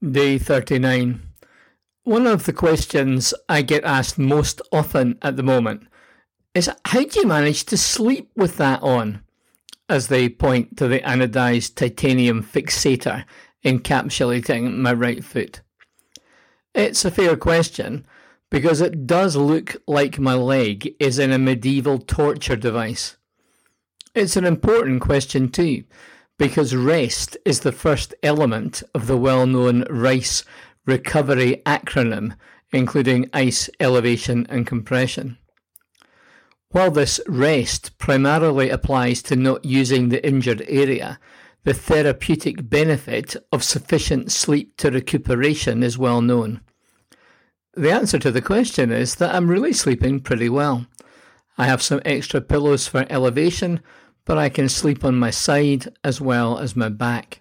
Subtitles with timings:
[0.00, 1.20] Day 39.
[2.04, 5.88] One of the questions I get asked most often at the moment
[6.54, 9.24] is how do you manage to sleep with that on?
[9.88, 13.24] As they point to the anodized titanium fixator
[13.64, 15.62] encapsulating my right foot.
[16.76, 18.06] It's a fair question
[18.52, 23.16] because it does look like my leg is in a medieval torture device.
[24.14, 25.82] It's an important question too
[26.38, 30.44] because rest is the first element of the well known RICE
[30.86, 32.34] recovery acronym,
[32.72, 35.36] including ice, elevation, and compression.
[36.70, 41.18] While this rest primarily applies to not using the injured area,
[41.64, 46.60] the therapeutic benefit of sufficient sleep to recuperation is well known.
[47.74, 50.86] The answer to the question is that I'm really sleeping pretty well.
[51.56, 53.80] I have some extra pillows for elevation,
[54.28, 57.40] but I can sleep on my side as well as my back.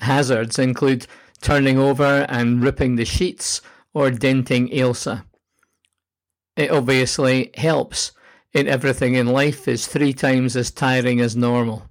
[0.00, 1.06] Hazards include
[1.40, 3.62] turning over and ripping the sheets
[3.94, 5.24] or denting Ailsa.
[6.56, 8.10] It obviously helps
[8.52, 11.88] in everything in life is three times as tiring as normal.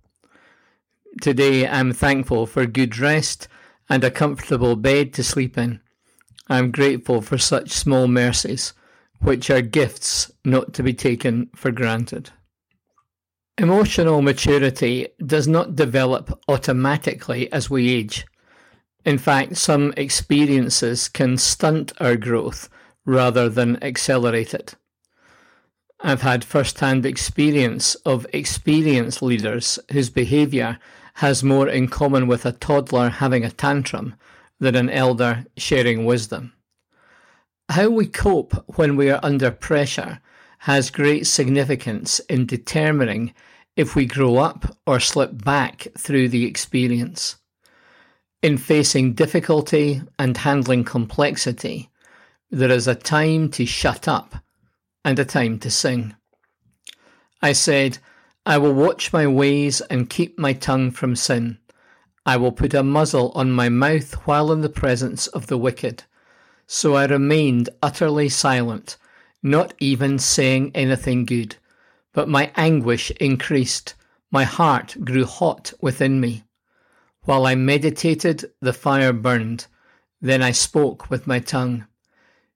[1.22, 3.48] Today I'm thankful for good rest
[3.90, 5.80] and a comfortable bed to sleep in.
[6.50, 8.74] I'm grateful for such small mercies,
[9.22, 12.32] which are gifts not to be taken for granted.
[13.60, 18.26] Emotional maturity does not develop automatically as we age.
[19.06, 22.68] In fact, some experiences can stunt our growth
[23.06, 24.74] rather than accelerate it.
[26.00, 30.80] I've had first hand experience of experienced leaders whose behaviour
[31.16, 34.16] has more in common with a toddler having a tantrum
[34.60, 36.54] than an elder sharing wisdom.
[37.70, 40.22] How we cope when we are under pressure
[40.64, 43.34] has great significance in determining
[43.76, 47.36] if we grow up or slip back through the experience.
[48.42, 51.90] In facing difficulty and handling complexity,
[52.50, 54.36] there is a time to shut up
[55.04, 56.16] and a time to sing.
[57.42, 57.98] I said,
[58.46, 61.58] I will watch my ways and keep my tongue from sin.
[62.26, 66.04] I will put a muzzle on my mouth while in the presence of the wicked.
[66.68, 68.96] So I remained utterly silent
[69.44, 71.58] not even saying anything good.
[72.14, 73.94] But my anguish increased,
[74.32, 76.46] my heart grew hot within me.
[77.24, 79.68] While I meditated, the fire burned.
[80.22, 81.86] Then I spoke with my tongue.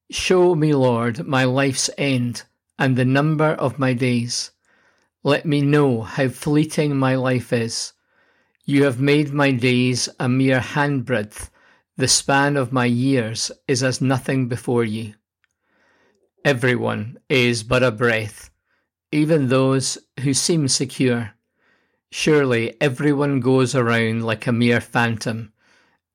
[0.09, 2.43] Show me, Lord, my life's end
[2.79, 4.51] and the number of my days.
[5.23, 7.93] Let me know how fleeting my life is.
[8.63, 11.49] You have made my days a mere handbreadth.
[11.97, 15.15] The span of my years is as nothing before you.
[16.47, 18.51] Everyone is but a breath,
[19.11, 21.33] even those who seem secure.
[22.09, 25.51] Surely everyone goes around like a mere phantom.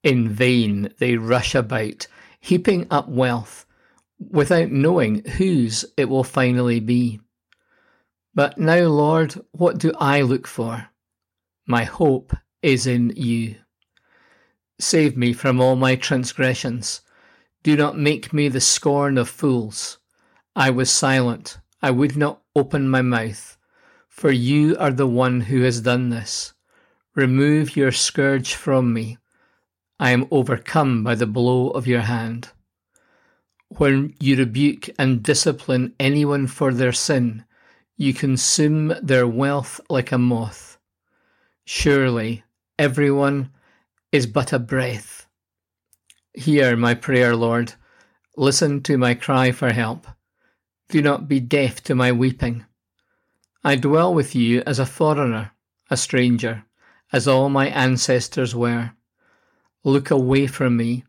[0.03, 2.07] In vain they rush about,
[2.41, 3.67] heaping up wealth,
[4.19, 7.21] without knowing whose it will finally be.
[8.35, 10.89] But now, Lord, what do I look for?
[11.67, 13.57] My hope is in you.
[14.81, 17.03] Save me from all my transgressions.
[17.63, 19.99] Do not make me the scorn of fools.
[20.55, 21.59] I was silent.
[21.81, 23.57] I would not open my mouth.
[24.09, 26.53] For you are the one who has done this.
[27.15, 29.19] Remove your scourge from me.
[29.99, 32.51] I am overcome by the blow of your hand.
[33.69, 37.45] When you rebuke and discipline anyone for their sin,
[37.97, 40.79] you consume their wealth like a moth.
[41.65, 42.45] Surely
[42.79, 43.51] everyone
[44.11, 45.27] is but a breath.
[46.35, 47.75] Hear my prayer, Lord.
[48.37, 50.07] Listen to my cry for help.
[50.93, 52.67] Do not be deaf to my weeping.
[53.65, 55.53] I dwell with you as a foreigner,
[55.89, 56.67] a stranger,
[57.11, 58.93] as all my ancestors were.
[59.85, 61.05] Look away from me,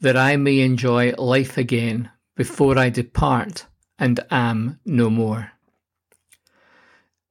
[0.00, 3.66] that I may enjoy life again before I depart
[4.00, 5.52] and am no more.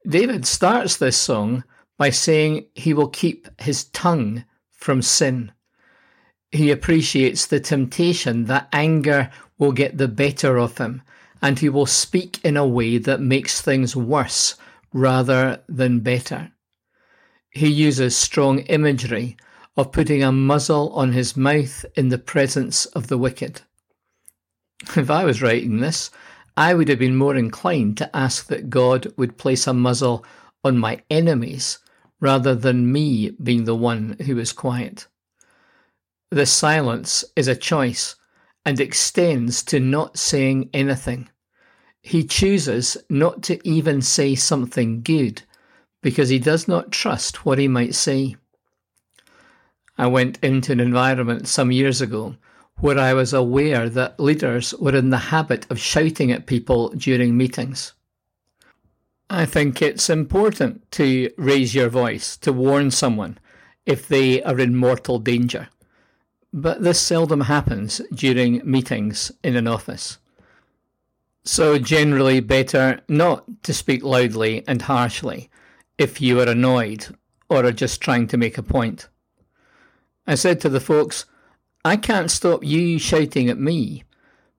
[0.08, 1.64] David starts this song
[1.98, 5.52] by saying he will keep his tongue from sin.
[6.50, 11.02] He appreciates the temptation that anger will get the better of him
[11.42, 14.56] and he will speak in a way that makes things worse
[14.92, 16.52] rather than better.
[17.50, 19.36] He uses strong imagery
[19.76, 23.62] of putting a muzzle on his mouth in the presence of the wicked.
[24.96, 26.10] If I was writing this,
[26.56, 30.24] I would have been more inclined to ask that God would place a muzzle
[30.62, 31.78] on my enemies
[32.20, 35.06] rather than me being the one who is quiet.
[36.30, 38.16] The silence is a choice
[38.64, 41.29] and extends to not saying anything.
[42.02, 45.42] He chooses not to even say something good
[46.02, 48.36] because he does not trust what he might say.
[49.98, 52.36] I went into an environment some years ago
[52.76, 57.36] where I was aware that leaders were in the habit of shouting at people during
[57.36, 57.92] meetings.
[59.28, 63.38] I think it's important to raise your voice to warn someone
[63.84, 65.68] if they are in mortal danger.
[66.52, 70.18] But this seldom happens during meetings in an office.
[71.44, 75.50] So, generally, better not to speak loudly and harshly
[75.96, 77.06] if you are annoyed
[77.48, 79.08] or are just trying to make a point.
[80.26, 81.24] I said to the folks,
[81.84, 84.04] I can't stop you shouting at me,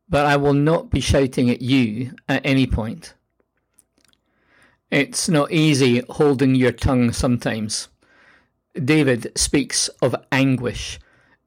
[0.10, 3.14] but I will not be shouting at you at any point.
[4.90, 7.88] It's not easy holding your tongue sometimes.
[8.74, 11.00] David speaks of anguish.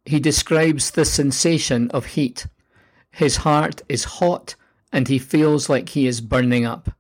[0.06, 2.46] He describes the sensation of heat.
[3.10, 4.54] His heart is hot
[4.94, 6.93] and he feels like he is burning up.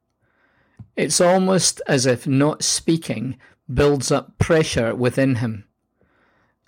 [0.96, 3.38] It's almost as if not speaking
[3.72, 5.64] builds up pressure within him.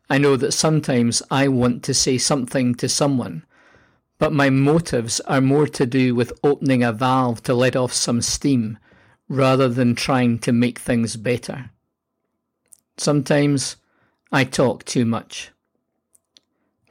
[0.08, 3.44] I know that sometimes I want to say something to someone,
[4.20, 8.22] but my motives are more to do with opening a valve to let off some
[8.22, 8.78] steam
[9.28, 11.70] rather than trying to make things better.
[12.98, 13.74] Sometimes
[14.30, 15.50] I talk too much.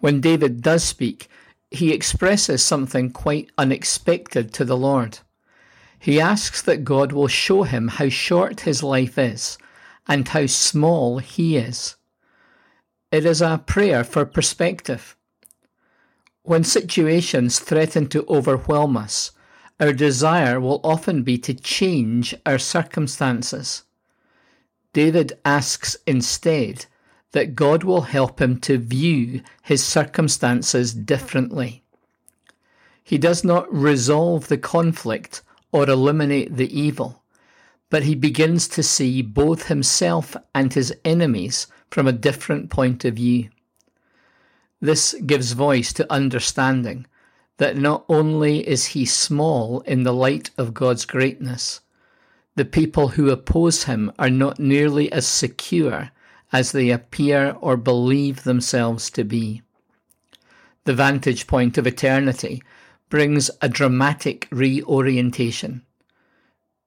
[0.01, 1.29] When David does speak,
[1.75, 5.19] he expresses something quite unexpected to the Lord.
[5.99, 9.57] He asks that God will show him how short his life is
[10.07, 11.95] and how small he is.
[13.11, 15.15] It is a prayer for perspective.
[16.43, 19.31] When situations threaten to overwhelm us,
[19.79, 23.83] our desire will often be to change our circumstances.
[24.93, 26.85] David asks instead
[27.35, 31.83] that God will help him to view his circumstances differently.
[33.03, 35.41] He does not resolve the conflict
[35.73, 37.23] or eliminate the evil,
[37.89, 43.15] but he begins to see both himself and his enemies from a different point of
[43.15, 43.49] view.
[44.79, 47.05] This gives voice to understanding
[47.57, 51.81] that not only is he small in the light of God's greatness,
[52.55, 56.11] the people who oppose him are not nearly as secure
[56.51, 59.61] as they appear or believe themselves to be.
[60.85, 62.61] The vantage point of eternity
[63.09, 65.83] brings a dramatic reorientation.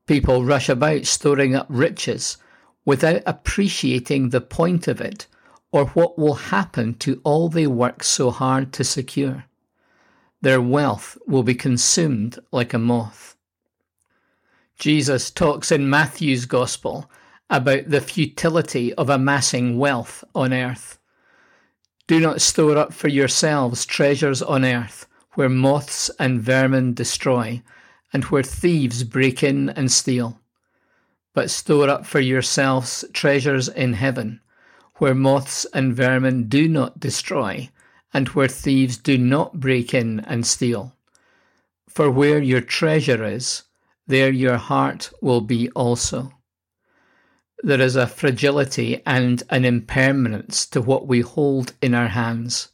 [0.07, 2.39] People rush about storing up riches
[2.85, 5.27] without appreciating the point of it
[5.73, 9.45] or what will happen to all they work so hard to secure
[10.41, 13.37] their wealth will be consumed like a moth.
[14.79, 17.11] Jesus talks in Matthew's Gospel
[17.51, 20.99] about the futility of amassing wealth on earth.
[22.07, 27.63] Do not store up for yourselves treasures on earth, where moths and vermin destroy,
[28.13, 30.41] and where thieves break in and steal.
[31.35, 34.41] But store up for yourselves treasures in heaven,
[34.97, 37.69] where moths and vermin do not destroy,
[38.13, 40.95] and where thieves do not break in and steal.
[41.89, 43.65] For where your treasure is,
[44.07, 46.33] there your heart will be also.
[47.65, 52.69] There is a fragility and an impermanence to what we hold in our hands.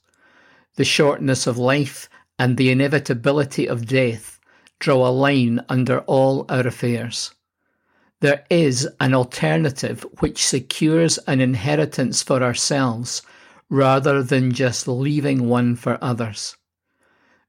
[0.77, 4.39] The shortness of life and the inevitability of death
[4.79, 7.33] draw a line under all our affairs.
[8.21, 13.23] There is an alternative which secures an inheritance for ourselves
[13.71, 16.57] rather than just leaving one for others.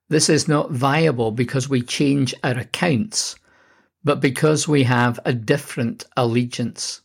[0.07, 3.35] This is not viable because we change our accounts,
[4.05, 7.01] but because we have a different allegiance.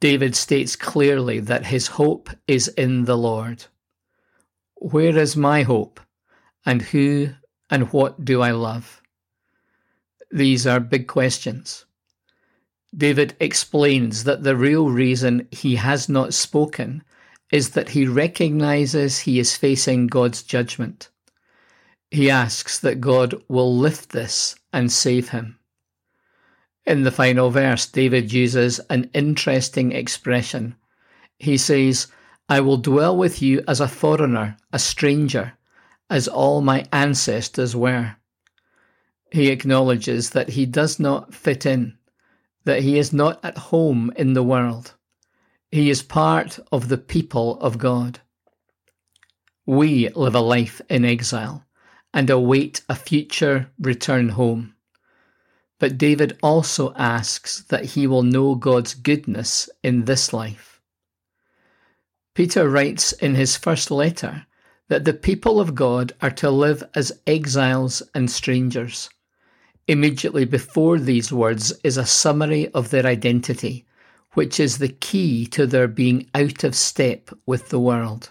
[0.00, 3.64] David states clearly that his hope is in the Lord.
[4.76, 6.00] Where is my hope?
[6.64, 7.30] And who
[7.70, 9.02] and what do I love?
[10.30, 11.84] These are big questions.
[12.96, 17.02] David explains that the real reason he has not spoken
[17.50, 21.08] is that he recognizes he is facing God's judgment.
[22.10, 25.57] He asks that God will lift this and save him.
[26.88, 30.74] In the final verse, David uses an interesting expression.
[31.38, 32.06] He says,
[32.48, 35.52] I will dwell with you as a foreigner, a stranger,
[36.08, 38.16] as all my ancestors were.
[39.30, 41.98] He acknowledges that he does not fit in,
[42.64, 44.94] that he is not at home in the world.
[45.70, 48.20] He is part of the people of God.
[49.66, 51.66] We live a life in exile
[52.14, 54.74] and await a future return home.
[55.78, 60.80] But David also asks that he will know God's goodness in this life.
[62.34, 64.46] Peter writes in his first letter
[64.88, 69.10] that the people of God are to live as exiles and strangers.
[69.86, 73.86] Immediately before these words is a summary of their identity
[74.34, 78.30] which is the key to their being out of step with the world.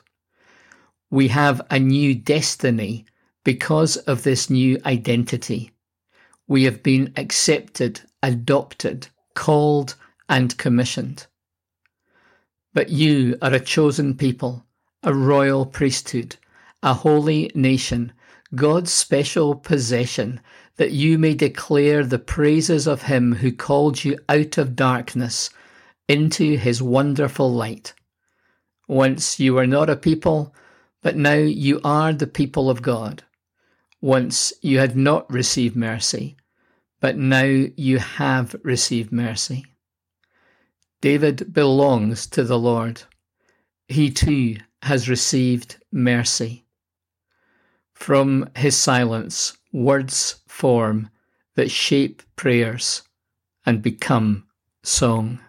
[1.09, 3.05] We have a new destiny
[3.43, 5.71] because of this new identity.
[6.47, 9.95] We have been accepted, adopted, called,
[10.29, 11.27] and commissioned.
[12.73, 14.65] But you are a chosen people,
[15.03, 16.37] a royal priesthood,
[16.81, 18.13] a holy nation,
[18.55, 20.39] God's special possession,
[20.77, 25.49] that you may declare the praises of him who called you out of darkness
[26.07, 27.93] into his wonderful light.
[28.87, 30.55] Once you were not a people,
[31.01, 33.23] but now you are the people of God.
[34.01, 36.37] Once you had not received mercy,
[36.99, 39.65] but now you have received mercy.
[41.01, 43.03] David belongs to the Lord.
[43.87, 46.65] He too has received mercy.
[47.93, 51.09] From his silence, words form
[51.55, 53.01] that shape prayers
[53.65, 54.45] and become
[54.83, 55.39] song.